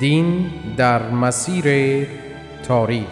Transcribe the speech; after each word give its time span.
دین 0.00 0.50
در 0.76 1.10
مسیر 1.10 2.06
تاریخ. 2.62 3.06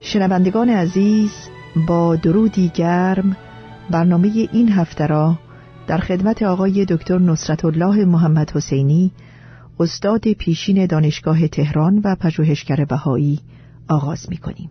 شنوندگان 0.00 0.68
عزیز 0.70 1.30
با 1.88 2.16
درودی 2.16 2.68
گرم 2.74 3.36
برنامه 3.90 4.48
این 4.52 4.72
هفته 4.72 5.06
را 5.06 5.38
در 5.86 5.98
خدمت 5.98 6.42
آقای 6.42 6.84
دکتر 6.84 7.18
نصرت 7.18 7.64
الله 7.64 8.04
محمد 8.04 8.50
حسینی 8.50 9.12
استاد 9.80 10.32
پیشین 10.32 10.86
دانشگاه 10.86 11.48
تهران 11.48 12.00
و 12.04 12.16
پژوهشگر 12.20 12.84
بهایی 12.84 13.40
آغاز 13.88 14.26
می 14.30 14.36
کنیم. 14.36 14.70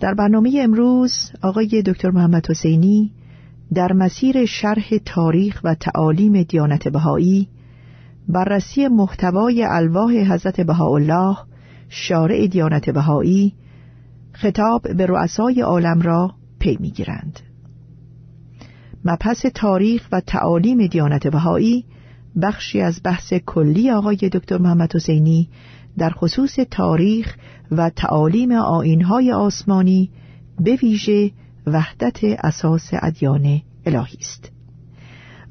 در 0.00 0.14
برنامه 0.14 0.60
امروز 0.62 1.12
آقای 1.42 1.82
دکتر 1.86 2.10
محمد 2.10 2.50
حسینی 2.50 3.12
در 3.74 3.92
مسیر 3.92 4.46
شرح 4.46 4.88
تاریخ 5.04 5.60
و 5.64 5.74
تعالیم 5.74 6.42
دیانت 6.42 6.88
بهایی 6.88 7.48
بررسی 8.28 8.88
محتوای 8.88 9.64
الواح 9.64 10.12
حضرت 10.12 10.60
بهاءالله 10.60 11.36
شارع 11.88 12.46
دیانت 12.46 12.90
بهایی 12.90 13.54
خطاب 14.32 14.96
به 14.96 15.06
رؤسای 15.06 15.60
عالم 15.60 16.00
را 16.00 16.34
پی 16.58 16.76
می‌گیرند. 16.80 17.40
مبحث 19.04 19.46
تاریخ 19.46 20.08
و 20.12 20.20
تعالیم 20.20 20.86
دیانت 20.86 21.26
بهایی 21.26 21.84
بخشی 22.42 22.80
از 22.80 23.02
بحث 23.04 23.34
کلی 23.46 23.90
آقای 23.90 24.16
دکتر 24.16 24.58
محمد 24.58 24.94
حسینی 24.94 25.48
در 25.98 26.10
خصوص 26.10 26.56
تاریخ 26.76 27.36
و 27.72 27.90
تعالیم 27.90 28.52
آینهای 28.52 29.32
آسمانی 29.32 30.10
به 30.64 30.70
ویژه 30.82 31.30
وحدت 31.66 32.18
اساس 32.44 32.90
ادیان 33.02 33.44
الهی 33.86 34.18
است. 34.18 34.52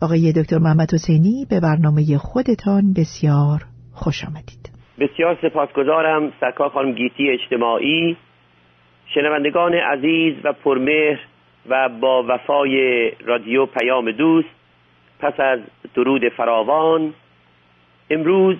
آقای 0.02 0.34
دکتر 0.34 0.58
محمد 0.58 0.94
حسینی 0.94 1.46
به 1.50 1.60
برنامه 1.60 2.18
خودتان 2.18 2.94
بسیار 2.94 3.60
خوش 3.94 4.26
آمدید. 4.26 4.72
بسیار 5.00 5.38
سپاسگزارم 5.42 6.32
سرکار 6.40 6.70
خانم 6.70 6.92
گیتی 6.92 7.30
اجتماعی 7.30 8.18
شنوندگان 9.14 9.74
عزیز 9.74 10.34
و 10.44 10.54
پرمهر 10.54 11.20
و 11.70 11.90
با 12.02 12.24
وفای 12.28 13.12
رادیو 13.26 13.66
پیام 13.66 14.12
دوست 14.12 14.57
پس 15.20 15.40
از 15.40 15.60
درود 15.96 16.30
فراوان 16.30 17.14
امروز 18.10 18.56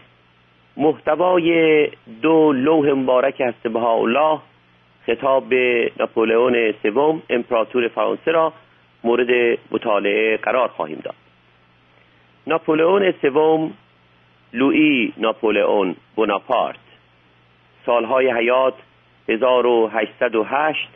محتوای 0.78 1.88
دو 2.22 2.54
لوح 2.54 2.90
مبارک 2.90 3.42
هست 3.42 3.76
الله 3.76 4.40
خطاب 5.06 5.50
به 5.50 5.92
ناپولئون 6.00 6.74
سوم 6.84 7.22
امپراتور 7.30 7.88
فرانسه 7.88 8.32
را 8.32 8.54
مورد 9.04 9.60
مطالعه 9.72 10.38
قرار 10.38 10.68
خواهیم 10.68 11.02
داد. 11.04 11.16
ناپولئون 12.48 13.14
سوم 13.22 13.74
لوئی 14.54 15.14
ناپولئون 15.18 15.96
بوناپارت. 16.16 16.80
سالهای 17.86 18.32
حیات 18.32 18.74
1808 19.30 20.90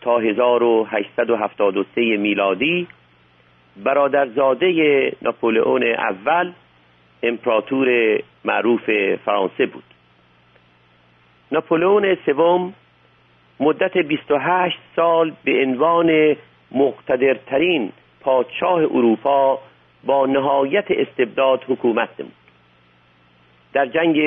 تا 0.00 0.18
1873 0.18 2.16
میلادی 2.16 2.86
برادرزاده 3.76 5.12
ناپولئون 5.22 5.82
اول 5.82 6.52
امپراتور 7.22 8.18
معروف 8.44 8.90
فرانسه 9.24 9.66
بود. 9.66 9.84
ناپولئون 11.52 12.16
سوم 12.26 12.74
مدت 13.60 13.98
28 13.98 14.78
سال 14.96 15.32
به 15.44 15.62
عنوان 15.62 16.36
مقتدرترین 16.72 17.92
پادشاه 18.20 18.78
اروپا 18.78 19.58
با 20.04 20.26
نهایت 20.26 20.86
استبداد 20.90 21.64
حکومت 21.68 22.08
نمود. 22.18 22.32
در 23.72 23.86
جنگ 23.86 24.18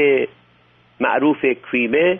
معروف 0.99 1.45
کریمه 1.71 2.19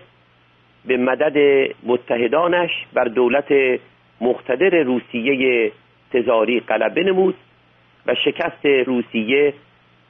به 0.85 0.97
مدد 0.97 1.67
متحدانش 1.83 2.69
بر 2.93 3.03
دولت 3.03 3.79
مقتدر 4.21 4.69
روسیه 4.69 5.71
تزاری 6.13 6.59
غلبه 6.59 7.03
نمود 7.03 7.35
و 8.05 8.15
شکست 8.25 8.65
روسیه 8.65 9.53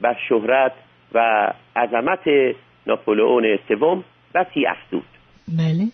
بر 0.00 0.16
شهرت 0.28 0.72
و 1.14 1.52
عظمت 1.76 2.54
ناپولئون 2.86 3.58
سوم 3.68 4.04
بسی 4.34 4.66
افزود. 4.66 5.04
بله. 5.48 5.84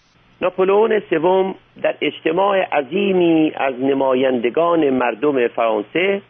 ناپولئون 0.40 1.02
سوم 1.10 1.54
در 1.82 1.94
اجتماع 2.00 2.62
عظیمی 2.62 3.52
از 3.56 3.74
نمایندگان 3.80 4.90
مردم 4.90 5.48
فرانسه 5.48 6.22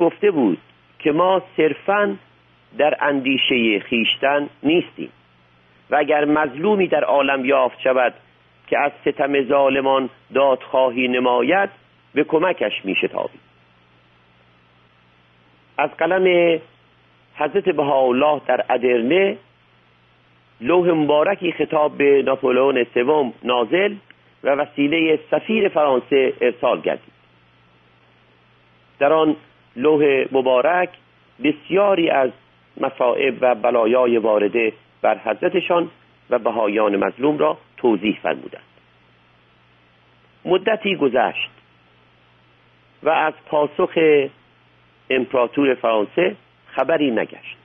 گفته 0.00 0.30
بود 0.30 0.58
که 0.98 1.12
ما 1.12 1.42
صرفا 1.56 2.16
در 2.78 2.96
اندیشه 3.00 3.80
خیشتن 3.80 4.48
نیستیم 4.62 5.08
و 5.90 5.96
اگر 5.96 6.24
مظلومی 6.24 6.88
در 6.88 7.04
عالم 7.04 7.44
یافت 7.44 7.80
شود 7.80 8.14
که 8.66 8.78
از 8.78 8.92
ستم 9.00 9.42
ظالمان 9.48 10.10
دادخواهی 10.34 11.08
نماید 11.08 11.70
به 12.16 12.24
کمکش 12.24 12.84
می 12.84 12.94
شتابید 12.94 13.40
از 15.78 15.90
قلم 15.90 16.58
حضرت 17.34 17.68
بهاءالله 17.68 18.40
در 18.46 18.64
ادرنه 18.70 19.36
لوح 20.60 20.90
مبارکی 20.90 21.52
خطاب 21.52 21.98
به 21.98 22.22
ناپولئون 22.26 22.84
سوم 22.94 23.32
نازل 23.44 23.94
و 24.44 24.48
وسیله 24.48 25.18
سفیر 25.30 25.68
فرانسه 25.68 26.32
ارسال 26.40 26.80
گردید. 26.80 27.12
در 28.98 29.12
آن 29.12 29.36
لوح 29.76 30.24
مبارک 30.32 30.88
بسیاری 31.44 32.10
از 32.10 32.30
مصائب 32.80 33.34
و 33.40 33.54
بلایای 33.54 34.18
وارده 34.18 34.72
بر 35.02 35.18
حضرتشان 35.18 35.90
و 36.30 36.38
بهایان 36.38 36.96
مظلوم 36.96 37.38
را 37.38 37.58
توضیح 37.76 38.18
فرمودند. 38.22 38.62
مدتی 40.44 40.96
گذشت. 40.96 41.55
و 43.02 43.08
از 43.08 43.34
پاسخ 43.46 43.98
امپراتور 45.10 45.74
فرانسه 45.74 46.36
خبری 46.66 47.10
نگشت. 47.10 47.56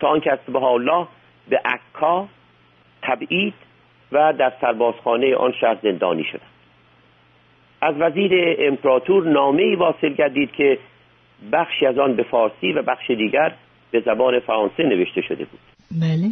تا 0.00 0.08
آنکه 0.08 0.32
از 0.32 0.38
الله 0.54 1.06
به 1.48 1.60
عکا 1.64 2.28
تبعید 3.02 3.54
و 4.12 4.32
در 4.32 4.52
سربازخانه 4.60 5.36
آن 5.36 5.52
شهر 5.60 5.76
زندانی 5.82 6.24
شد 6.24 6.40
از 7.80 7.94
وزیر 7.98 8.56
امپراتور 8.58 9.24
نامه 9.24 9.62
ای 9.62 9.74
واصل 9.74 10.08
گردید 10.08 10.52
که 10.52 10.78
بخشی 11.52 11.86
از 11.86 11.98
آن 11.98 12.14
به 12.14 12.22
فارسی 12.22 12.72
و 12.72 12.82
بخش 12.82 13.10
دیگر 13.10 13.52
به 13.90 14.00
زبان 14.00 14.40
فرانسه 14.40 14.82
نوشته 14.82 15.20
شده 15.20 15.44
بود. 15.44 15.60
بله. 16.00 16.30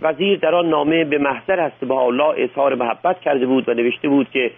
وزیر 0.00 0.38
در 0.38 0.54
آن 0.54 0.68
نامه 0.68 1.04
به 1.04 1.18
محضر 1.18 1.60
هست 1.60 1.84
به 1.84 1.94
الله 1.94 2.34
اظهار 2.36 2.74
محبت 2.74 3.20
کرده 3.20 3.46
بود 3.46 3.68
و 3.68 3.74
نوشته 3.74 4.08
بود 4.08 4.30
که 4.30 4.50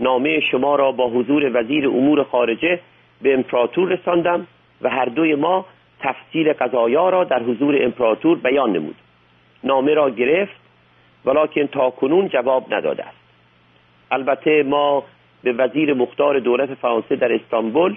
نامه 0.00 0.40
شما 0.40 0.76
را 0.76 0.92
با 0.92 1.08
حضور 1.08 1.50
وزیر 1.60 1.88
امور 1.88 2.22
خارجه 2.22 2.80
به 3.22 3.34
امپراتور 3.34 3.88
رساندم 3.88 4.46
و 4.82 4.90
هر 4.90 5.04
دوی 5.04 5.34
ما 5.34 5.66
تفصیل 6.00 6.52
قضایا 6.52 7.08
را 7.08 7.24
در 7.24 7.42
حضور 7.42 7.84
امپراتور 7.84 8.38
بیان 8.38 8.72
نمود. 8.72 8.96
نامه 9.64 9.94
را 9.94 10.10
گرفت 10.10 10.60
ولیکن 11.24 11.66
تا 11.66 11.90
کنون 11.90 12.28
جواب 12.28 12.74
نداده 12.74 13.04
است. 13.04 13.18
البته 14.10 14.62
ما 14.62 15.02
به 15.42 15.52
وزیر 15.52 15.94
مختار 15.94 16.38
دولت 16.38 16.74
فرانسه 16.74 17.16
در 17.16 17.32
استانبول 17.32 17.96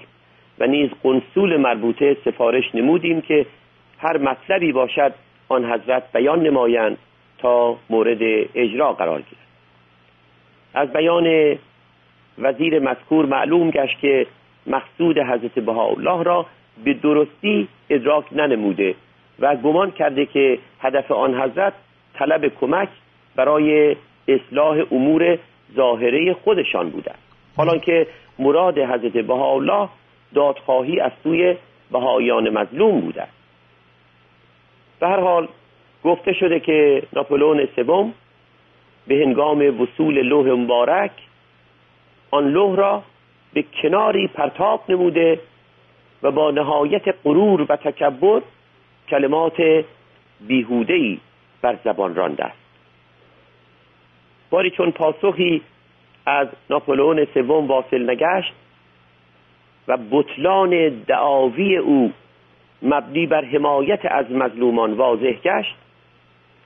و 0.58 0.66
نیز 0.66 0.90
قنسول 1.02 1.56
مربوطه 1.56 2.16
سفارش 2.24 2.74
نمودیم 2.74 3.20
که 3.20 3.46
هر 3.98 4.18
مطلبی 4.18 4.72
باشد 4.72 5.14
آن 5.48 5.72
حضرت 5.72 6.12
بیان 6.12 6.42
نمایند 6.42 6.98
تا 7.38 7.76
مورد 7.90 8.18
اجرا 8.54 8.92
قرار 8.92 9.18
گیرد. 9.20 9.46
از 10.74 10.92
بیان 10.92 11.58
وزیر 12.40 12.78
مذکور 12.78 13.26
معلوم 13.26 13.70
گشت 13.70 13.98
که 14.00 14.26
مقصود 14.66 15.18
حضرت 15.18 15.58
بهاءالله 15.58 16.22
را 16.22 16.46
به 16.84 16.94
درستی 16.94 17.68
ادراک 17.90 18.24
ننموده 18.32 18.94
و 19.38 19.56
گمان 19.56 19.90
کرده 19.90 20.26
که 20.26 20.58
هدف 20.80 21.12
آن 21.12 21.40
حضرت 21.40 21.72
طلب 22.14 22.52
کمک 22.60 22.88
برای 23.36 23.96
اصلاح 24.28 24.78
امور 24.92 25.38
ظاهره 25.76 26.32
خودشان 26.32 26.90
بوده. 26.90 27.12
حالا 27.56 27.78
که 27.78 28.06
مراد 28.38 28.78
حضرت 28.78 29.12
بهاءالله 29.12 29.88
دادخواهی 30.34 31.00
از 31.00 31.12
سوی 31.22 31.56
بهایان 31.92 32.50
مظلوم 32.50 33.00
بوده. 33.00 33.26
به 35.00 35.08
هر 35.08 35.20
حال 35.20 35.48
گفته 36.04 36.32
شده 36.32 36.60
که 36.60 37.02
ناپلون 37.12 37.68
سوم 37.76 38.14
به 39.06 39.14
هنگام 39.14 39.80
وصول 39.80 40.22
لوح 40.22 40.46
مبارک 40.46 41.10
آن 42.30 42.48
لوح 42.48 42.76
را 42.76 43.02
به 43.52 43.64
کناری 43.82 44.26
پرتاب 44.26 44.82
نموده 44.88 45.40
و 46.22 46.30
با 46.30 46.50
نهایت 46.50 47.14
غرور 47.24 47.62
و 47.62 47.76
تکبر 47.76 48.42
کلمات 49.08 49.84
بیهودهی 50.40 51.20
بر 51.62 51.78
زبان 51.84 52.14
رانده 52.14 52.44
است. 52.44 52.58
باری 54.50 54.70
چون 54.70 54.90
پاسخی 54.90 55.62
از 56.26 56.48
ناپلئون 56.70 57.24
سوم 57.34 57.66
واصل 57.68 58.10
نگشت 58.10 58.52
و 59.88 59.98
بطلان 60.10 60.88
دعاوی 60.88 61.76
او 61.76 62.12
مبنی 62.82 63.26
بر 63.26 63.44
حمایت 63.44 64.00
از 64.04 64.30
مظلومان 64.30 64.92
واضح 64.92 65.32
گشت 65.32 65.76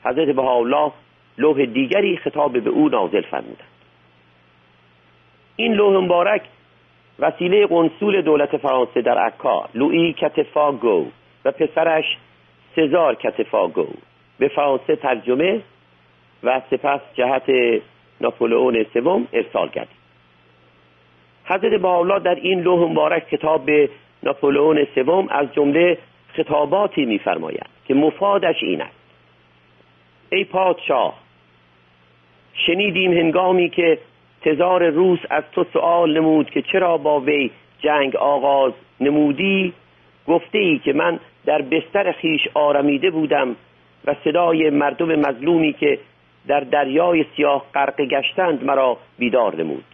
حضرت 0.05 0.29
بهاءالله 0.29 0.93
لوح 1.39 1.65
دیگری 1.65 2.17
خطاب 2.17 2.61
به 2.61 2.71
او 2.71 2.89
نازل 2.89 3.21
فرمودند. 3.21 3.74
این 5.57 5.75
لوح 5.75 6.05
مبارک 6.05 6.43
وسیله 7.19 7.67
قنصول 7.67 8.23
دولت 8.23 8.57
فرانسه 8.57 9.03
در 9.03 9.19
عکا 9.19 9.69
لوئی 9.75 10.13
کتفاگو 10.13 11.07
و 11.45 11.51
پسرش 11.51 12.05
سزار 12.77 13.15
کتفاگو 13.15 13.87
به 14.39 14.49
فرانسه 14.49 14.97
ترجمه 14.97 15.61
و 16.43 16.61
سپس 16.71 17.01
جهت 17.15 17.51
ناپولئون 18.21 18.87
سوم 18.95 19.29
ارسال 19.33 19.69
کردید 19.69 20.05
حضرت 21.45 21.81
باولا 21.81 22.19
در 22.19 22.35
این 22.35 22.61
لوح 22.61 22.91
مبارک 22.91 23.29
کتاب 23.29 23.65
به 23.65 23.91
ناپولئون 24.23 24.87
سوم 24.95 25.29
از 25.31 25.47
جمله 25.53 25.99
خطاباتی 26.29 27.05
میفرمایند 27.05 27.69
که 27.85 27.95
مفادش 27.95 28.63
این 28.63 28.83
است. 28.83 28.97
ای 30.33 30.45
پادشاه 30.45 31.15
شنیدیم 32.67 33.13
هنگامی 33.13 33.71
که 33.71 33.99
تزار 34.45 34.91
روس 34.91 35.19
از 35.31 35.45
تو 35.53 35.65
سوال 35.73 36.19
نمود 36.19 36.51
که 36.51 36.63
چرا 36.63 36.99
با 36.99 37.21
وی 37.21 37.51
جنگ 37.79 38.17
آغاز 38.17 38.73
نمودی؟ 39.01 39.73
گفته 40.27 40.59
ای 40.59 40.79
که 40.79 40.93
من 40.93 41.21
در 41.47 41.63
بستر 41.63 42.13
خیش 42.13 42.41
آرمیده 42.55 43.11
بودم 43.11 43.57
و 44.05 44.15
صدای 44.25 44.71
مردم 44.71 45.07
مظلومی 45.07 45.73
که 45.73 45.99
در 46.47 46.61
دریای 46.61 47.25
سیاه 47.37 47.65
غرق 47.75 48.01
گشتند 48.01 48.65
مرا 48.65 48.99
بیدار 49.19 49.57
نمود. 49.57 49.85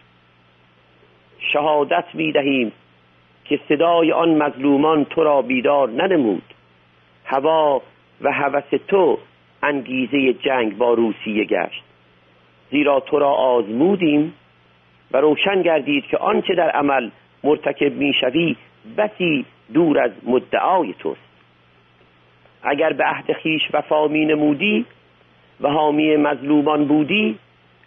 شهادت 1.53 2.05
می 2.13 2.31
دهیم 2.31 2.71
که 3.45 3.59
صدای 3.69 4.11
آن 4.11 4.29
مظلومان 4.29 5.05
تو 5.05 5.23
را 5.23 5.41
بیدار 5.41 5.89
ننمود. 5.89 6.43
هوا 7.25 7.81
و 8.21 8.31
هوس 8.31 8.81
تو 8.87 9.17
انگیزه 9.63 10.33
جنگ 10.33 10.77
با 10.77 10.93
روسیه 10.93 11.45
گشت. 11.45 11.83
زیرا 12.71 12.99
تو 12.99 13.19
را 13.19 13.29
آزمودیم 13.29 14.33
و 15.13 15.17
روشن 15.17 15.61
گردید 15.61 16.05
که 16.05 16.17
آنچه 16.17 16.55
در 16.55 16.69
عمل 16.69 17.09
مرتکب 17.43 17.93
می‌شوی 17.93 18.55
بسی 18.97 19.45
دور 19.73 19.99
از 19.99 20.11
مدعای 20.23 20.93
توست. 20.99 21.31
اگر 22.63 22.93
به 22.93 23.03
عهد 23.03 23.33
خیش 23.33 23.61
وفا 23.73 24.07
می 24.07 24.25
نمودی 24.25 24.85
و 25.61 25.69
حامی 25.69 26.15
مظلومان 26.15 26.85
بودی 26.85 27.37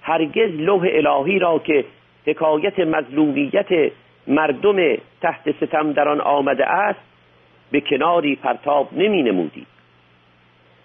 هرگز 0.02 0.50
لوح 0.50 0.88
الهی 0.92 1.38
را 1.38 1.58
که 1.58 1.84
حکایت 2.26 2.78
مظلومیت 2.78 3.92
مردم 4.26 4.96
تحت 5.20 5.64
ستم 5.64 5.92
در 5.92 6.08
آن 6.08 6.20
آمده 6.20 6.66
است 6.66 7.00
به 7.70 7.80
کناری 7.80 8.36
پرتاب 8.36 8.88
نمی 8.92 9.22
نمودی 9.22 9.66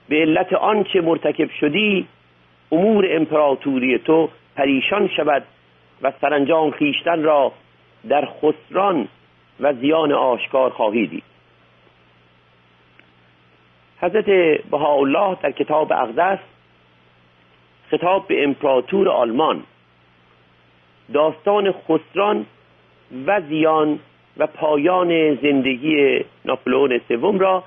به 0.09 0.15
علت 0.15 0.53
آنچه 0.53 1.01
مرتکب 1.01 1.49
شدی 1.59 2.07
امور 2.71 3.07
امپراتوری 3.09 3.97
تو 3.97 4.29
پریشان 4.55 5.07
شود 5.07 5.43
و 6.01 6.11
سرانجام 6.21 6.71
خیشتن 6.71 7.23
را 7.23 7.51
در 8.09 8.27
خسران 8.41 9.07
و 9.59 9.73
زیان 9.73 10.11
آشکار 10.11 10.69
خواهیدی 10.69 11.23
حضرت 14.01 14.25
بهاءالله 14.71 15.37
در 15.43 15.51
کتاب 15.51 15.93
اقدس 15.93 16.39
خطاب 17.91 18.27
به 18.27 18.43
امپراتور 18.43 19.09
آلمان 19.09 19.63
داستان 21.13 21.71
خسران 21.71 22.45
و 23.25 23.41
زیان 23.41 23.99
و 24.37 24.47
پایان 24.47 25.35
زندگی 25.35 26.25
ناپلئون 26.45 27.01
سوم 27.07 27.39
را 27.39 27.63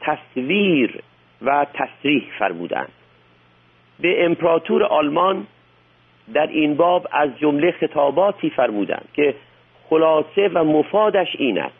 تصویر 0.00 1.02
و 1.42 1.66
تصریح 1.74 2.24
فرمودند. 2.38 2.92
به 4.00 4.24
امپراتور 4.24 4.84
آلمان 4.84 5.46
در 6.34 6.46
این 6.46 6.74
باب 6.74 7.06
از 7.12 7.38
جمله 7.38 7.72
خطاباتی 7.72 8.50
فرمودند 8.50 9.08
که 9.14 9.34
خلاصه 9.90 10.48
و 10.54 10.64
مفادش 10.64 11.28
این 11.38 11.60
است. 11.60 11.74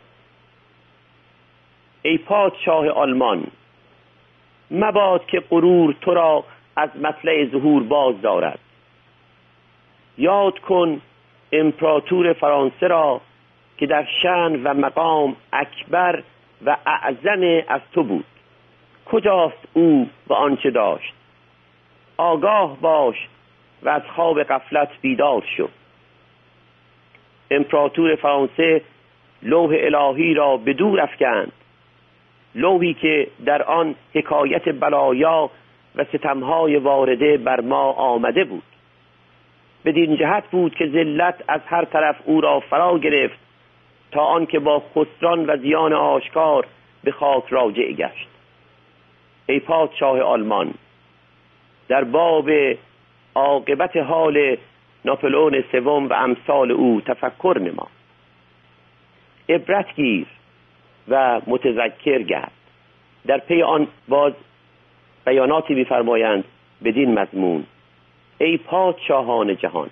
ای 2.01 2.17
پادشاه 2.17 2.89
آلمان 2.89 3.43
مباد 4.71 5.25
که 5.25 5.39
غرور 5.49 5.95
تو 6.01 6.13
را 6.13 6.43
از 6.75 6.89
مطلع 7.01 7.45
ظهور 7.45 7.83
باز 7.83 8.21
دارد. 8.21 8.59
یاد 10.17 10.59
کن 10.59 11.01
امپراتور 11.51 12.33
فرانسه 12.33 12.87
را 12.87 13.21
که 13.77 13.85
در 13.85 14.07
شن 14.21 14.61
و 14.63 14.73
مقام 14.73 15.35
اکبر 15.53 16.23
و 16.65 16.77
اعظم 16.85 17.63
از 17.67 17.81
تو 17.93 18.03
بود. 18.03 18.25
کجاست 19.05 19.67
او 19.73 20.09
و 20.27 20.33
آنچه 20.33 20.71
داشت؟ 20.71 21.13
آگاه 22.17 22.77
باش 22.81 23.15
و 23.83 23.89
از 23.89 24.01
خواب 24.15 24.43
قفلت 24.43 24.89
بیدار 25.01 25.43
شو. 25.57 25.69
امپراتور 27.51 28.15
فرانسه 28.15 28.81
لوح 29.43 29.75
الهی 29.79 30.33
را 30.33 30.57
به 30.57 30.73
دور 30.73 31.01
افکند. 31.01 31.51
لوحی 32.55 32.93
که 32.93 33.27
در 33.45 33.63
آن 33.63 33.95
حکایت 34.13 34.79
بلایا 34.79 35.49
و 35.95 36.03
ستمهای 36.03 36.75
وارده 36.75 37.37
بر 37.37 37.61
ما 37.61 37.91
آمده 37.91 38.43
بود. 38.43 38.63
بدین 39.85 40.15
جهت 40.15 40.43
بود 40.51 40.75
که 40.75 40.87
ذلت 40.87 41.43
از 41.47 41.61
هر 41.65 41.85
طرف 41.85 42.15
او 42.25 42.41
را 42.41 42.59
فرا 42.59 42.99
گرفت 42.99 43.39
تا 44.11 44.21
آنکه 44.21 44.59
با 44.59 44.83
خسران 44.95 45.45
و 45.49 45.57
زیان 45.57 45.93
آشکار 45.93 46.67
به 47.03 47.11
خاک 47.11 47.43
راجع 47.49 47.91
گشت. 47.91 48.27
ای 49.45 49.59
پادشاه 49.59 50.21
آلمان 50.21 50.73
در 51.87 52.03
باب 52.03 52.49
عاقبت 53.35 53.97
حال 53.97 54.57
ناپلئون 55.05 55.63
سوم 55.71 56.07
و 56.07 56.13
امثال 56.13 56.71
او 56.71 57.01
تفکر 57.01 57.57
نما. 57.59 57.87
عبرت 59.49 59.95
گیر 59.95 60.27
و 61.07 61.41
متذکر 61.47 62.21
گرد. 62.21 62.51
در 63.27 63.37
پی 63.37 63.61
آن 63.61 63.87
باز 64.07 64.33
بیاناتی 65.25 65.73
میفرمایند 65.73 66.43
بدین 66.83 67.19
مضمون. 67.19 67.65
ای 68.37 68.57
پادشاهان 68.57 69.57
جهان 69.57 69.89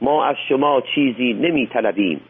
ما 0.00 0.24
از 0.24 0.36
شما 0.48 0.80
چیزی 0.94 1.32
نمی 1.32 1.66
طلبیم 1.66 2.20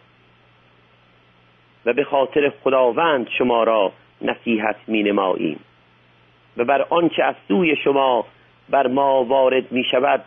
و 1.87 1.93
به 1.93 2.05
خاطر 2.05 2.52
خداوند 2.64 3.29
شما 3.38 3.64
را 3.64 3.93
نصیحت 4.23 4.76
می 4.87 5.02
نماییم 5.02 5.61
و 6.57 6.64
بر 6.64 6.87
آنچه 6.91 7.23
از 7.23 7.35
سوی 7.49 7.76
شما 7.76 8.26
بر 8.73 8.87
ما 8.87 9.25
وارد 9.25 9.73
می 9.73 9.85
شود 9.85 10.25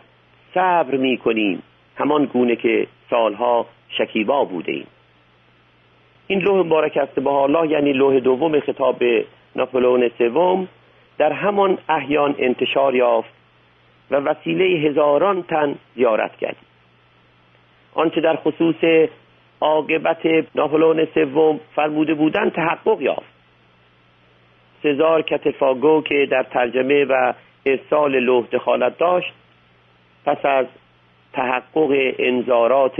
صبر 0.54 0.96
می 0.96 1.16
کنیم. 1.16 1.62
همان 1.96 2.24
گونه 2.24 2.56
که 2.56 2.86
سالها 3.10 3.66
شکیبا 3.88 4.44
بوده 4.44 4.72
ایم 4.72 4.86
این 6.26 6.40
لوح 6.40 6.66
مبارک 6.66 6.96
است 6.96 7.18
با 7.18 7.42
الله 7.42 7.70
یعنی 7.70 7.92
لوح 7.92 8.18
دوم 8.18 8.60
خطاب 8.60 8.98
به 8.98 9.24
ناپلئون 9.56 10.10
سوم 10.18 10.68
در 11.18 11.32
همان 11.32 11.78
احیان 11.88 12.34
انتشار 12.38 12.94
یافت 12.94 13.30
و 14.10 14.16
وسیله 14.16 14.64
هزاران 14.64 15.42
تن 15.42 15.74
زیارت 15.94 16.36
کرد 16.36 16.56
آنچه 17.94 18.20
در 18.20 18.36
خصوص 18.36 19.08
عاقبت 19.60 20.26
ناپلئون 20.54 21.04
سوم 21.14 21.60
فرموده 21.74 22.14
بودند 22.14 22.52
تحقق 22.52 23.02
یافت. 23.02 23.36
سزار 24.82 25.22
کتفاگو 25.22 26.02
که 26.02 26.28
در 26.30 26.42
ترجمه 26.42 27.04
و 27.04 27.32
ارسال 27.66 28.18
لوح 28.18 28.46
دخالت 28.52 28.98
داشت 28.98 29.32
پس 30.24 30.44
از 30.44 30.66
تحقق 31.32 32.14
انذارات 32.18 32.96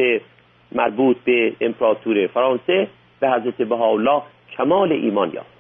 مربوط 0.73 1.17
به 1.25 1.53
امپراتور 1.61 2.27
فرانسه 2.27 2.89
به 3.21 3.31
حضرت 3.31 3.63
بهاءالله 3.63 4.23
کمال 4.57 4.93
ایمان 4.93 5.33
یافت. 5.33 5.57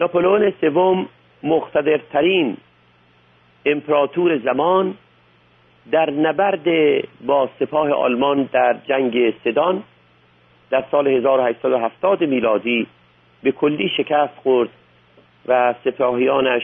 ناپلئون 0.00 0.52
سوم 0.60 1.08
مقتدرترین 1.42 2.56
امپراتور 3.66 4.38
زمان 4.38 4.94
در 5.90 6.10
نبرد 6.10 6.64
با 7.26 7.48
سپاه 7.58 7.92
آلمان 7.92 8.48
در 8.52 8.76
جنگ 8.88 9.34
سدان 9.44 9.82
در 10.70 10.84
سال 10.90 11.08
1870 11.08 12.24
میلادی 12.24 12.86
به 13.42 13.52
کلی 13.52 13.88
شکست 13.96 14.36
خورد 14.36 14.68
و 15.48 15.74
سپاهیانش 15.84 16.62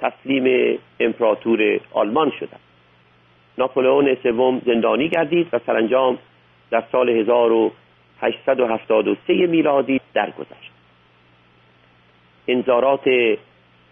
تسلیم 0.00 0.78
امپراتور 1.00 1.80
آلمان 1.92 2.32
شدند 2.40 2.60
ناپلئون 3.58 4.16
سوم 4.22 4.62
زندانی 4.66 5.08
گردید 5.08 5.48
و 5.52 5.58
سرانجام 5.66 6.18
در 6.70 6.84
سال 6.92 7.08
1873 7.08 9.46
میلادی 9.46 10.00
درگذشت. 10.14 10.70
انذارات 12.48 13.08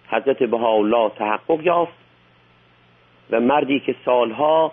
حضرت 0.08 0.42
بهاءالله 0.42 1.10
تحقق 1.10 1.60
یافت 1.62 1.98
و 3.30 3.40
مردی 3.40 3.80
که 3.80 3.94
سالها 4.04 4.72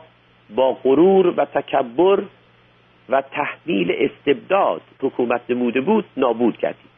با 0.55 0.73
غرور 0.73 1.33
و 1.37 1.45
تکبر 1.45 2.23
و 3.09 3.21
تحمیل 3.21 3.91
استبداد 3.91 4.81
حکومت 5.01 5.41
نموده 5.49 5.81
بود 5.81 6.05
نابود 6.17 6.57
کردید 6.57 6.95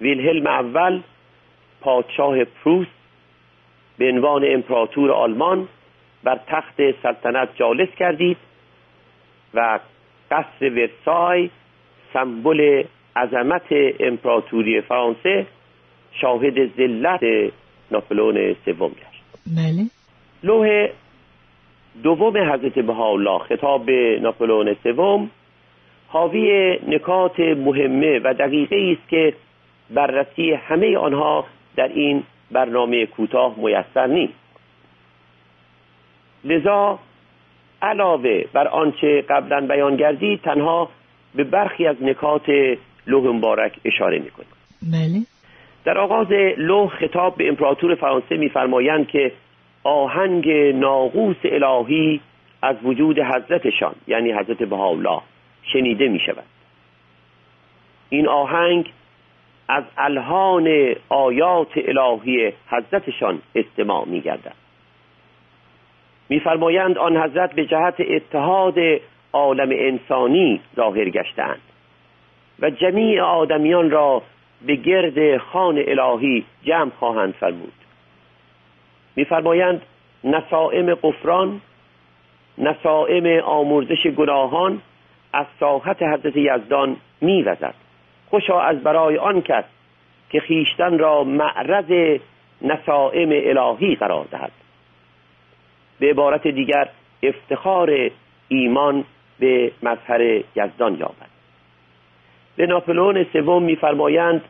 ویلهلم 0.00 0.46
اول 0.46 1.00
پادشاه 1.80 2.44
پروس 2.44 2.86
به 3.98 4.08
عنوان 4.08 4.44
امپراتور 4.46 5.12
آلمان 5.12 5.68
بر 6.24 6.40
تخت 6.46 6.74
سلطنت 7.02 7.48
جالس 7.56 7.88
کردید 7.98 8.36
و 9.54 9.78
قصر 10.30 10.70
ورسای 10.70 11.50
سمبل 12.12 12.84
عظمت 13.16 13.72
امپراتوری 14.00 14.80
فرانسه 14.80 15.46
شاهد 16.12 16.76
ذلت 16.76 17.52
ناپلون 17.90 18.56
سوم 18.64 18.90
گشت. 18.90 19.24
بله. 19.46 19.90
لوح 20.42 20.88
دوم 22.02 22.36
حضرت 22.36 22.78
بهاءالله 22.78 23.38
خطاب 23.38 23.86
به 23.86 24.18
ناپلئون 24.22 24.76
سوم 24.82 25.30
حاوی 26.08 26.78
نکات 26.88 27.40
مهمه 27.40 28.20
و 28.24 28.34
دقیقه 28.34 28.96
است 28.98 29.08
که 29.08 29.34
بررسی 29.90 30.52
همه 30.52 30.96
آنها 30.96 31.44
در 31.76 31.88
این 31.88 32.22
برنامه 32.50 33.06
کوتاه 33.06 33.54
میسر 33.58 34.06
نیست. 34.06 34.34
لذا 36.44 36.98
علاوه 37.82 38.44
بر 38.52 38.68
آنچه 38.68 39.24
قبلا 39.28 39.66
بیان 39.66 39.96
گردید 39.96 40.40
تنها 40.40 40.88
به 41.34 41.44
برخی 41.44 41.86
از 41.86 42.02
نکات 42.02 42.76
لوح 43.06 43.26
مبارک 43.26 43.72
اشاره 43.84 44.18
می‌کنیم. 44.18 44.48
بله. 44.82 45.26
در 45.84 45.98
آغاز 45.98 46.32
لوح 46.58 46.88
خطاب 46.88 47.36
به 47.36 47.48
امپراتور 47.48 47.94
فرانسه 47.94 48.36
میفرمایند 48.36 49.08
که 49.08 49.32
آهنگ 49.84 50.50
ناقوس 50.74 51.36
الهی 51.44 52.20
از 52.62 52.76
وجود 52.82 53.18
حضرتشان 53.18 53.94
یعنی 54.06 54.32
حضرت 54.32 54.62
بهاءالله 54.62 55.20
شنیده 55.72 56.08
می 56.08 56.20
شود 56.26 56.44
این 58.08 58.28
آهنگ 58.28 58.92
از 59.70 59.84
الهان 59.98 60.94
آیات 61.08 61.72
الهی 61.76 62.52
حضرتشان 62.68 63.42
استماع 63.54 64.04
می 64.06 64.20
گردد 64.20 64.54
میفرمایند 66.28 66.98
آن 66.98 67.16
حضرت 67.16 67.54
به 67.54 67.66
جهت 67.66 67.94
اتحاد 68.00 68.74
عالم 69.32 69.68
انسانی 69.72 70.60
ظاهر 70.76 71.10
گشتند 71.10 71.60
و 72.58 72.70
جمیع 72.70 73.22
آدمیان 73.22 73.90
را 73.90 74.22
به 74.66 74.76
گرد 74.76 75.36
خان 75.36 75.82
الهی 75.86 76.44
جمع 76.64 76.90
خواهند 76.98 77.34
فرمود. 77.34 77.72
میفرمایند 79.16 79.82
نسائم 80.24 80.94
قفران 80.94 81.60
نسائم 82.58 83.42
آمرزش 83.44 84.06
گناهان 84.06 84.82
از 85.32 85.46
ساحت 85.60 86.02
حضرت 86.02 86.36
یزدان 86.36 86.96
میوزد. 87.20 87.74
خوشا 88.30 88.60
از 88.60 88.82
برای 88.82 89.16
آن 89.16 89.42
کس 89.42 89.64
که 90.30 90.40
خیشتن 90.40 90.98
را 90.98 91.24
معرض 91.24 92.18
نسائم 92.62 93.28
الهی 93.32 93.94
قرار 93.94 94.24
دهد. 94.30 94.52
به 96.00 96.10
عبارت 96.10 96.46
دیگر 96.46 96.88
افتخار 97.22 98.10
ایمان 98.48 99.04
به 99.38 99.72
مظهر 99.82 100.20
یزدان 100.56 100.94
یابد. 100.98 101.30
به 102.56 102.66
ناپلون 102.66 103.26
سوم 103.32 103.62
میفرمایند 103.62 104.44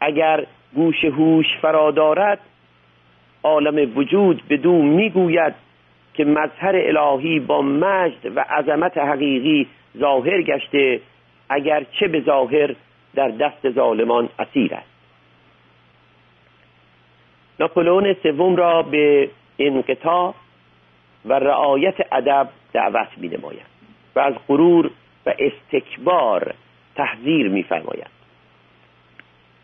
اگر 0.00 0.46
گوش 0.74 1.04
هوش 1.04 1.46
فرا 1.62 1.90
دارد 1.90 2.40
عالم 3.42 3.96
وجود 3.96 4.42
بدو 4.50 4.82
می‌گوید 4.82 5.54
که 6.14 6.24
مظهر 6.24 6.76
الهی 6.76 7.40
با 7.40 7.62
مجد 7.62 8.36
و 8.36 8.40
عظمت 8.40 8.98
حقیقی 8.98 9.66
ظاهر 9.98 10.42
گشته 10.42 11.00
اگر 11.48 11.86
چه 12.00 12.08
به 12.08 12.20
ظاهر 12.20 12.74
در 13.14 13.28
دست 13.28 13.70
ظالمان 13.70 14.28
اسیر 14.38 14.74
است. 14.74 14.94
ناپلئون 17.60 18.16
سوم 18.22 18.56
را 18.56 18.82
به 18.82 19.30
انقطاع 19.58 20.34
و 21.24 21.32
رعایت 21.32 21.94
ادب 22.12 22.48
دعوت 22.72 23.08
می 23.16 23.28
نماید 23.28 23.66
و 24.16 24.20
از 24.20 24.34
غرور 24.48 24.90
و 25.26 25.34
استکبار 25.38 26.54
تحذیر 26.94 27.48
میفرمایند 27.48 28.10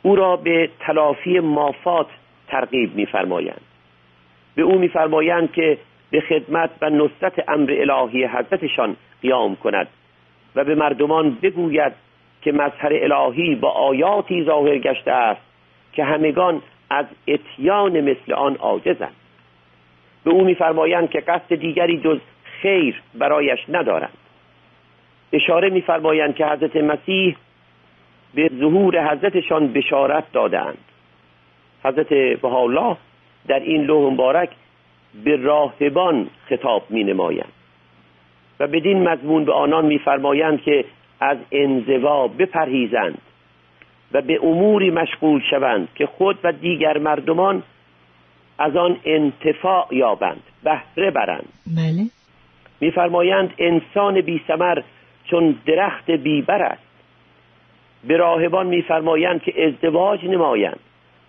او 0.03 0.17
را 0.17 0.37
به 0.37 0.71
تلافی 0.81 1.41
مافات 1.41 2.07
ترغیب 2.49 2.95
میفرمایند. 2.95 3.61
به 4.55 4.63
او 4.63 4.79
میفرمایند 4.79 5.53
که 5.53 5.79
به 6.11 6.21
خدمت 6.21 6.71
و 6.83 6.91
نصرت 6.91 7.49
امر 7.49 7.77
الهی 7.79 8.25
حضرتشان 8.25 8.97
قیام 9.23 9.57
کند 9.57 9.89
و 10.57 10.65
به 10.65 10.75
مردمان 10.75 11.39
بگوید 11.43 11.93
که 12.43 12.53
مظهر 12.53 12.93
الهی 12.93 13.55
با 13.55 13.71
آیاتی 13.71 14.45
ظاهر 14.45 14.79
گشته 14.79 15.13
است 15.13 15.41
که 15.93 16.05
همگان 16.05 16.63
از 16.91 17.07
اتیان 17.29 18.01
مثل 18.01 18.33
آن 18.33 18.57
عاجزند. 18.57 19.15
به 20.25 20.31
او 20.31 20.45
میفرمایند 20.45 21.11
که 21.11 21.21
قصد 21.21 21.55
دیگری 21.55 21.99
جز 21.99 22.19
خیر 22.63 23.03
برایش 23.15 23.59
ندارند. 23.69 24.17
اشاره 25.33 25.71
میفرمایند 25.71 26.35
که 26.35 26.47
حضرت 26.47 26.77
مسیح 26.77 27.37
به 28.35 28.51
ظهور 28.61 29.13
حضرتشان 29.13 29.73
بشارت 29.73 30.33
دادند 30.33 30.79
حضرت 31.85 32.09
بهاءالله 32.41 32.97
در 33.49 33.61
این 33.61 33.85
لوح 33.85 34.13
مبارک 34.13 34.51
به 35.25 35.37
راهبان 35.37 36.29
خطاب 36.49 36.83
می 36.91 37.05
نمایند 37.05 37.53
و 38.61 38.67
بدین 38.67 39.09
مضمون 39.09 39.45
به 39.45 39.53
آنان 39.53 39.87
میفرمایند 39.87 40.63
که 40.63 40.85
از 41.21 41.39
انزوا 41.53 42.29
بپرهیزند 42.29 43.19
و 44.13 44.23
به 44.23 44.39
اموری 44.43 44.91
مشغول 44.91 45.41
شوند 45.51 45.89
که 45.95 46.07
خود 46.07 46.39
و 46.45 46.53
دیگر 46.53 46.99
مردمان 46.99 47.63
از 48.59 48.77
آن 48.77 48.97
انتفاع 49.05 49.87
یابند 49.91 50.43
بهره 50.65 51.11
برند. 51.11 51.49
بله. 51.67 52.05
میفرمایند 52.81 53.55
انسان 53.59 54.21
بی 54.21 54.41
سمر 54.49 54.83
چون 55.25 55.59
درخت 55.67 56.11
بیبر 56.11 56.63
است. 56.63 56.83
به 58.05 58.17
راهبان 58.17 58.67
میفرمایند 58.67 59.43
که 59.43 59.67
ازدواج 59.67 60.25
نمایند 60.25 60.81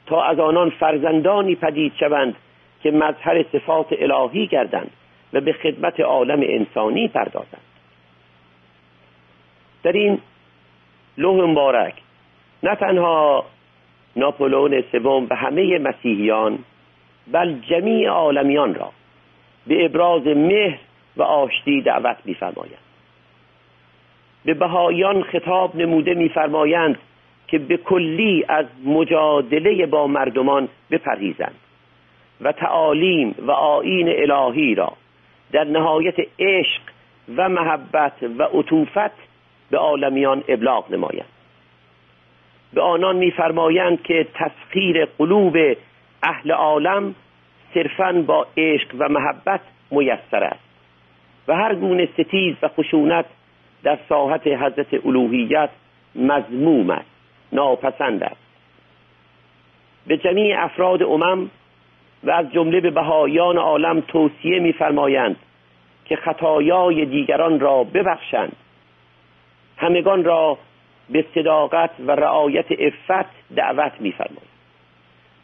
تا 0.05 0.23
از 0.23 0.39
آنان 0.39 0.69
فرزندانی 0.69 1.55
پدید 1.55 1.93
شوند 1.99 2.35
که 2.83 2.91
مظهر 2.91 3.45
صفات 3.51 3.87
الهی 3.91 4.47
گردند. 4.47 4.91
و 5.33 5.41
به 5.41 5.53
خدمت 5.53 5.99
عالم 5.99 6.39
انسانی 6.41 7.07
پردازند. 7.07 7.61
در 9.83 9.91
این 9.91 10.19
لوح 11.17 11.49
مبارک 11.49 11.93
نه 12.63 12.75
تنها 12.75 13.45
ناپولون 14.15 14.83
سوم 14.91 15.27
و 15.29 15.35
همه 15.35 15.79
مسیحیان 15.79 16.59
بل 17.31 17.59
جمیع 17.59 18.09
عالمیان 18.09 18.75
را 18.75 18.91
به 19.67 19.85
ابراز 19.85 20.27
مهر 20.27 20.79
و 21.17 21.23
آشتی 21.23 21.81
دعوت 21.81 22.17
میفرمایند. 22.25 22.77
به 24.45 24.53
بهایان 24.53 25.23
خطاب 25.23 25.75
نموده 25.75 26.13
میفرمایند 26.13 26.99
که 27.47 27.59
به 27.59 27.77
کلی 27.77 28.45
از 28.47 28.65
مجادله 28.85 29.85
با 29.85 30.07
مردمان 30.07 30.69
بپرهیزند 30.91 31.55
و 32.41 32.51
تعالیم 32.51 33.35
و 33.39 33.51
آین 33.51 34.09
الهی 34.09 34.75
را 34.75 34.93
در 35.51 35.63
نهایت 35.63 36.15
عشق 36.39 36.81
و 37.35 37.49
محبت 37.49 38.23
و 38.37 38.43
عطوفت 38.43 39.31
به 39.69 39.77
عالمیان 39.77 40.43
ابلاغ 40.47 40.91
نمایند 40.91 41.29
به 42.73 42.81
آنان 42.81 43.15
میفرمایند 43.15 44.03
که 44.03 44.27
تسخیر 44.33 45.05
قلوب 45.05 45.57
اهل 46.23 46.51
عالم 46.51 47.15
صرفا 47.73 48.23
با 48.27 48.47
عشق 48.57 48.87
و 48.99 49.09
محبت 49.09 49.61
میسر 49.91 50.43
است 50.43 50.63
و 51.47 51.55
هر 51.55 51.75
گونه 51.75 52.09
ستیز 52.13 52.55
و 52.61 52.67
خشونت 52.67 53.25
در 53.83 53.97
ساحت 54.09 54.47
حضرت 54.47 55.05
الوهیت 55.05 55.69
مضموم 56.15 56.89
است 56.89 57.09
ناپسند 57.51 58.23
است. 58.23 58.41
به 60.07 60.17
جمیع 60.17 60.63
افراد 60.63 61.03
امم 61.03 61.49
و 62.23 62.31
از 62.31 62.51
جمله 62.51 62.79
به 62.79 62.91
بهایان 62.91 63.57
عالم 63.57 63.99
توصیه 63.99 64.59
میفرمایند 64.59 65.35
که 66.05 66.15
خطایای 66.15 67.05
دیگران 67.05 67.59
را 67.59 67.83
ببخشند. 67.83 68.55
همگان 69.77 70.23
را 70.23 70.57
به 71.09 71.25
صداقت 71.35 71.91
و 71.99 72.11
رعایت 72.11 72.65
افت 72.71 73.29
دعوت 73.55 73.91
میفرمایند. 73.99 74.51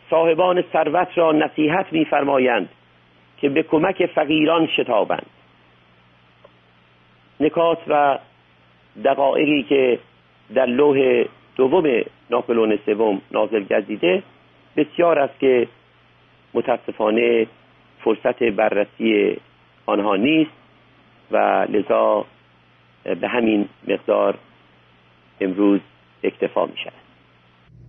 صاحبان 0.09 0.63
ثروت 0.73 1.07
را 1.15 1.31
نصیحت 1.31 1.93
میفرمایند 1.93 2.69
که 3.37 3.49
به 3.49 3.63
کمک 3.63 4.05
فقیران 4.05 4.67
شتابند. 4.67 5.29
نکات 7.39 7.79
و 7.87 8.19
دقایقی 9.03 9.63
که 9.63 9.99
در 10.53 10.65
لوح 10.65 11.23
دوم 11.55 12.03
ناپلون 12.29 12.79
سوم 12.85 13.21
نازل 13.31 13.63
گردیده 13.63 14.23
بسیار 14.77 15.19
است 15.19 15.39
که 15.39 15.67
متاسفانه 16.57 17.47
فرصت 18.03 18.43
بررسی 18.57 19.37
آنها 19.85 20.15
نیست 20.15 20.51
و 21.31 21.37
لذا 21.69 22.25
به 23.03 23.27
همین 23.27 23.65
مقدار 23.87 24.39
امروز 25.41 25.79
اکتفا 26.23 26.65
می 26.65 26.77
شود. 26.83 26.93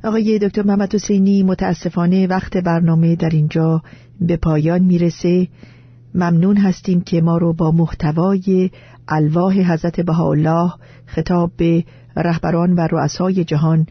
آقای 0.05 0.39
دکتر 0.39 0.63
محمد 0.63 0.95
حسینی 0.95 1.43
متاسفانه 1.43 2.27
وقت 2.27 2.57
برنامه 2.57 3.17
در 3.17 3.31
اینجا 3.33 3.83
به 4.21 4.37
پایان 4.37 4.83
می‌رسه. 4.83 5.49
ممنون 6.15 6.57
هستیم 6.57 7.01
که 7.01 7.21
ما 7.21 7.39
رو 7.39 7.53
با 7.53 7.71
محتوای 7.71 8.71
الواح 9.09 9.73
حضرت 9.73 10.01
بهاءالله 10.01 10.73
خطاب 11.07 11.51
به 11.57 11.85
رهبران 12.17 12.73
و 12.73 12.89
رؤسای 12.91 13.45
جهان. 13.45 13.87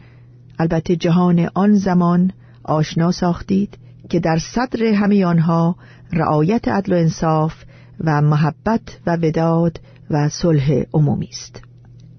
البته 0.58 0.96
جهان 0.96 1.48
آن 1.54 1.74
زمان 1.74 2.30
آشنا 2.64 3.10
ساختید. 3.10 3.78
که 4.10 4.20
در 4.20 4.38
صدر 4.38 4.84
همه 4.84 5.26
آنها 5.26 5.76
رعایت 6.12 6.68
عدل 6.68 6.92
و 6.92 6.96
انصاف 6.96 7.52
و 8.04 8.20
محبت 8.20 9.00
و 9.06 9.16
وداد 9.22 9.80
و 10.10 10.28
صلح 10.28 10.82
عمومی 10.94 11.28
است. 11.30 11.62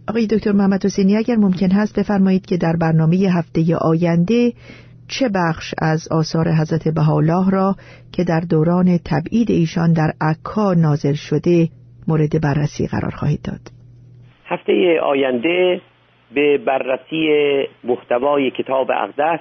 آقای 0.10 0.28
دکتر 0.28 0.52
محمد 0.52 0.86
حسینی 0.86 1.18
اگر 1.18 1.36
ممکن 1.36 1.72
هست 1.72 2.00
بفرمایید 2.00 2.46
که 2.46 2.58
در 2.58 2.74
برنامه 2.82 3.18
هفته 3.18 3.76
آینده 3.76 4.54
چه 5.08 5.30
بخش 5.36 5.74
از 5.82 6.08
آثار 6.12 6.52
حضرت 6.52 6.88
بهاءالله 6.88 7.50
را 7.50 7.76
که 8.14 8.24
در 8.24 8.40
دوران 8.40 9.00
تبعید 9.06 9.52
ایشان 9.52 9.94
در 9.94 10.12
عکا 10.22 10.74
نازل 10.74 11.14
شده 11.14 11.70
مورد 12.08 12.42
بررسی 12.42 12.88
قرار 12.88 13.12
خواهید 13.12 13.42
داد؟ 13.42 13.60
هفته 14.46 15.00
آینده 15.04 15.82
به 16.36 16.58
بررسی 16.58 17.30
محتوای 17.84 18.52
کتاب 18.52 18.92
اقدس 18.92 19.40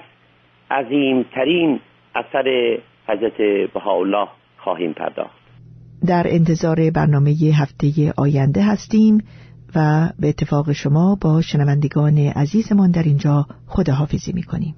عظیمترین 0.71 1.79
اثر 2.15 2.77
حضرت 3.07 3.37
بهاءالله 3.73 4.27
خواهیم 4.57 4.93
پرداخت 4.93 5.39
در 6.07 6.23
انتظار 6.27 6.91
برنامه 6.91 7.31
هفته 7.31 8.13
آینده 8.17 8.63
هستیم 8.63 9.23
و 9.75 10.09
به 10.19 10.29
اتفاق 10.29 10.71
شما 10.71 11.17
با 11.21 11.41
شنوندگان 11.41 12.17
عزیزمان 12.17 12.91
در 12.91 13.03
اینجا 13.03 13.45
خداحافظی 13.67 14.33
می 14.33 14.43
کنیم. 14.43 14.75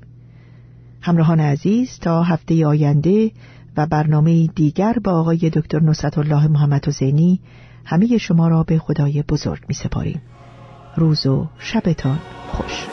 همراهان 1.01 1.39
عزیز 1.39 1.99
تا 1.99 2.23
هفته 2.23 2.65
آینده 2.65 3.31
و 3.77 3.87
برنامه 3.91 4.47
دیگر 4.47 4.93
با 5.03 5.11
آقای 5.11 5.49
دکتر 5.53 5.79
نصرت 5.79 6.17
الله 6.17 6.47
محمد 6.47 6.87
حسینی 6.87 7.39
همه 7.85 8.17
شما 8.17 8.47
را 8.47 8.63
به 8.63 8.77
خدای 8.77 9.23
بزرگ 9.29 9.61
می 9.67 9.73
سپاریم. 9.73 10.21
روز 10.95 11.25
و 11.25 11.47
شبتان 11.59 12.19
خوش 12.47 12.90